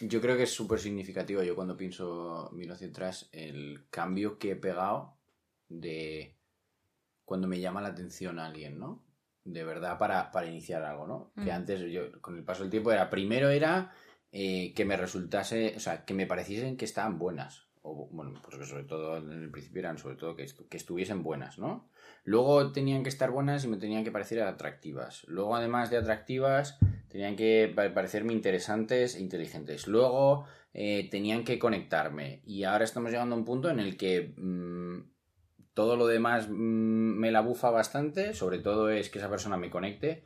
[0.00, 1.42] Yo creo que es súper significativo.
[1.42, 5.16] Yo cuando pienso, miro hacia atrás, el cambio que he pegado
[5.68, 6.36] de
[7.24, 9.02] cuando me llama la atención alguien, ¿no?
[9.44, 11.32] De verdad para, para iniciar algo, ¿no?
[11.36, 11.54] Que Mm.
[11.54, 13.92] antes yo, con el paso del tiempo, era primero era
[14.32, 17.64] eh, que me resultase, o sea, que me pareciesen que estaban buenas.
[18.10, 21.88] Bueno, porque sobre todo en el principio eran sobre todo que, que estuviesen buenas, ¿no?
[22.24, 25.22] Luego tenían que estar buenas y me tenían que parecer atractivas.
[25.28, 29.86] Luego, además de atractivas, tenían que pa- parecerme interesantes e inteligentes.
[29.86, 32.42] Luego eh, tenían que conectarme.
[32.44, 35.08] Y ahora estamos llegando a un punto en el que mm,
[35.72, 38.34] todo lo demás mm, me la bufa bastante.
[38.34, 40.24] Sobre todo es que esa persona me conecte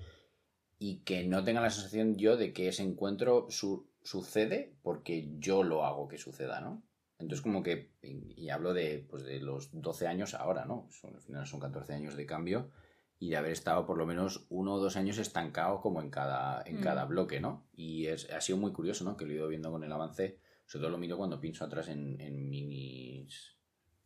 [0.78, 5.62] y que no tenga la sensación yo de que ese encuentro su- sucede porque yo
[5.62, 6.82] lo hago que suceda, ¿no?
[7.18, 10.88] Entonces como que, y hablo de, pues de los 12 años ahora, ¿no?
[10.90, 12.70] Son, al final son 14 años de cambio
[13.18, 16.62] y de haber estado por lo menos uno o dos años estancado como en cada,
[16.64, 16.82] en Mm.
[16.82, 17.66] cada bloque, ¿no?
[17.74, 19.18] Y es, ha sido muy curioso, ¿no?
[19.18, 21.88] Que lo he ido viendo con el avance, sobre todo lo miro cuando pienso atrás
[21.88, 23.56] en, en mis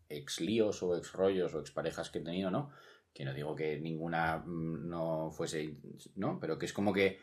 [0.08, 2.70] ex líos o ex rollos o ex parejas que he tenido, ¿no?
[3.12, 5.76] Que no digo que ninguna mm, no fuese,
[6.16, 6.40] ¿no?
[6.40, 7.20] Pero que es como que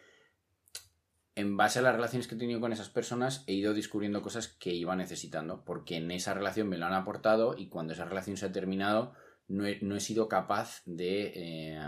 [1.35, 4.47] en base a las relaciones que he tenido con esas personas he ido descubriendo cosas
[4.47, 8.37] que iba necesitando, porque en esa relación me lo han aportado y cuando esa relación
[8.37, 9.13] se ha terminado
[9.47, 11.79] no he, no he sido capaz de eh,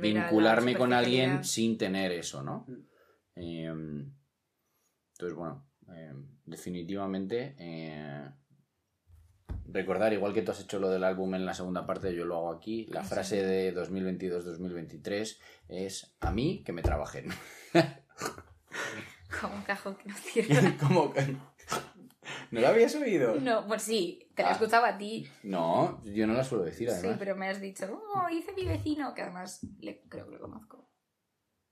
[0.00, 2.66] vincularme con alguien sin tener eso, ¿no?
[3.36, 3.66] Eh,
[5.14, 6.12] entonces, bueno, eh,
[6.44, 8.30] definitivamente eh,
[9.66, 12.36] recordar, igual que tú has hecho lo del álbum en la segunda parte, yo lo
[12.36, 12.86] hago aquí.
[12.86, 17.28] La frase de 2022-2023 es a mí que me trabajen.
[19.44, 20.76] Como un cajón que no cierra.
[20.78, 21.12] Como
[22.50, 23.34] ¿No lo habías oído?
[23.40, 24.52] No, pues sí, te he Ah.
[24.52, 25.28] escuchado a ti.
[25.42, 27.16] No, yo no la suelo decir Sí, además.
[27.18, 30.88] pero me has dicho, oh, dice mi vecino, que además le, creo que lo conozco.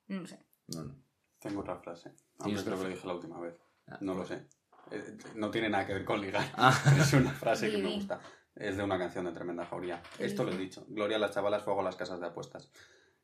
[0.09, 0.45] No sé.
[0.69, 0.97] No, no.
[1.41, 2.11] Tengo otra frase.
[2.39, 3.55] Aunque ¿Tienes creo que lo dije la última vez.
[3.89, 3.99] Ah.
[4.01, 4.47] No lo sé.
[4.91, 6.45] Eh, No tiene nada que ver con ligar.
[6.57, 6.79] Ah.
[6.99, 8.21] Es una frase que me gusta.
[8.55, 10.03] Es de una canción de Tremenda Jauría.
[10.19, 10.85] ¿Qué Esto lo he dicho.
[10.89, 12.71] Gloria a las chavalas, fuego a las casas de apuestas.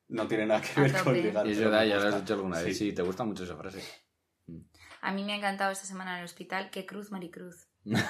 [0.09, 1.47] No tiene nada que ver con ligar.
[1.47, 2.65] Es pero verdad, ya lo has dicho alguna vez.
[2.79, 2.87] Sí.
[2.87, 3.83] Sí, te gusta mucho esa frase.
[5.01, 6.71] A mí me ha encantado esta semana en el hospital.
[6.71, 7.69] ¿Qué cruz, Maricruz?
[7.85, 8.03] es,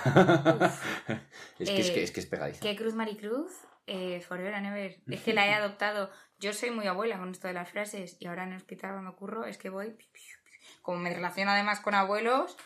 [1.71, 2.61] que, es Eh, que es que es pegadiza.
[2.61, 3.53] ¿Qué cruz, Maricruz?
[3.87, 5.01] Eh, forever and ever.
[5.09, 6.11] Es que la he adoptado.
[6.39, 9.11] Yo soy muy abuela con esto de las frases y ahora en el hospital cuando
[9.11, 9.97] ocurro es que voy...
[10.83, 12.57] Como me relaciono además con abuelos...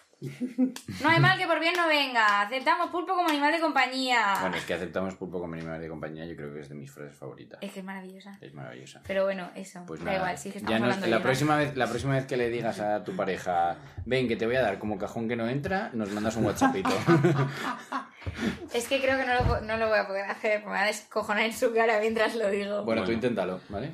[1.02, 2.42] No hay mal que por bien no venga.
[2.42, 4.36] Aceptamos pulpo como animal de compañía.
[4.40, 6.90] Bueno, es que aceptamos pulpo como animal de compañía, yo creo que es de mis
[6.90, 7.58] frases favoritas.
[7.62, 8.38] Es que es maravillosa.
[8.40, 9.00] Es maravillosa.
[9.06, 9.82] Pero bueno, eso.
[9.86, 12.14] Pues da nada, igual, sí que ya estamos nos- hablando la, próxima vez, la próxima
[12.14, 15.28] vez que le digas a tu pareja, ven que te voy a dar como cajón
[15.28, 16.90] que no entra, nos mandas un whatsappito.
[18.72, 20.86] Es que creo que no lo, no lo voy a poder hacer, me va a
[20.86, 22.84] descojonar en su cara mientras lo digo.
[22.84, 23.12] bueno, tú Bueno.
[23.12, 23.90] inténtalo, ¿vale?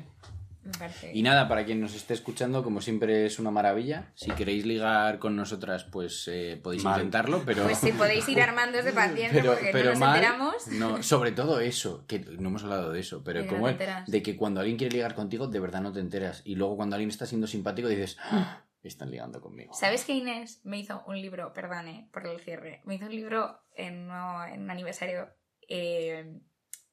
[0.63, 1.11] Me parece.
[1.13, 4.11] Y nada, para quien nos esté escuchando, como siempre es una maravilla.
[4.15, 6.95] Si queréis ligar con nosotras, pues eh, podéis Mal.
[6.97, 7.63] intentarlo, pero...
[7.63, 10.67] Pues si podéis ir armándoos de paciencia pero, porque pero no nos mal, enteramos.
[10.67, 13.69] no, sobre todo eso, que no hemos hablado de eso, pero De que no como
[13.69, 16.41] es- de que cuando alguien quiere ligar contigo, de verdad no te enteras.
[16.43, 19.73] Y luego cuando alguien está siendo simpático, dices, "Ah, están ligando conmigo.
[19.73, 23.59] ¿Sabes que Inés me hizo un libro, perdone por el cierre, me hizo un libro
[23.75, 25.29] en, un aniversario
[25.67, 26.39] eh,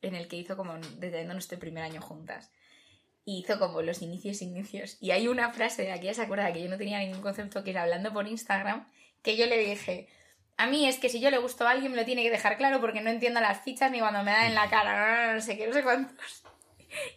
[0.02, 2.50] en el que hizo como deteniendo nuestro primer año juntas?
[3.26, 4.96] Y hizo como los inicios, inicios.
[5.00, 7.62] Y hay una frase de aquí, ya se acuerda que yo no tenía ningún concepto,
[7.64, 8.88] que era hablando por Instagram,
[9.22, 10.08] que yo le dije,
[10.56, 12.56] a mí es que si yo le gusto a alguien me lo tiene que dejar
[12.56, 15.34] claro porque no entiendo las fichas ni cuando me dan en la cara, no, no,
[15.34, 16.16] no, sé qué, no sé cuántos.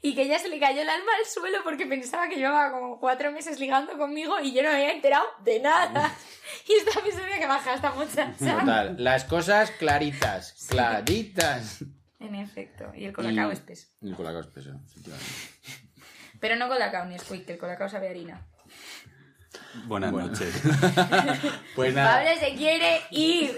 [0.01, 2.99] Y que ya se le cayó el alma al suelo porque pensaba que llevaba como
[2.99, 6.12] cuatro meses ligando conmigo y yo no me había enterado de nada.
[6.68, 8.34] Y esta persona que baja esta muchacha.
[8.60, 11.84] Total, las cosas claritas, claritas.
[12.20, 12.91] En efecto.
[12.95, 13.88] Y el colacao Y- es peso.
[14.01, 15.32] El colacao es peso, efectivamente.
[16.40, 18.46] Pero no colacao ni squeak, que el colacao sabe a harina.
[19.86, 20.28] Buenas Bueno.
[20.30, 20.54] noches.
[21.76, 22.18] Pues nada.
[22.24, 23.56] Pablo se quiere ir.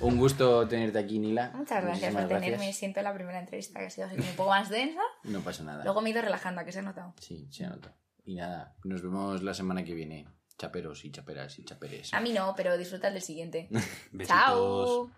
[0.00, 1.50] Un gusto tenerte aquí, Nila.
[1.54, 2.48] Muchas gracias por tenerme.
[2.50, 2.76] gracias.
[2.76, 5.00] Siento la primera entrevista que ha sido así un poco más densa.
[5.24, 5.84] No pasa nada.
[5.84, 7.14] Luego me he ido relajando, que se ha notado.
[7.20, 7.94] Sí, se nota.
[8.24, 10.26] Y nada, nos vemos la semana que viene.
[10.58, 12.12] Chaperos y chaperas y chaperes.
[12.14, 13.68] A mí no, pero disfruta el del siguiente.
[14.12, 14.26] Besitos.
[14.28, 15.10] Chao.